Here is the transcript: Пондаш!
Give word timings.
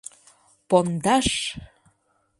Пондаш! 0.69 1.27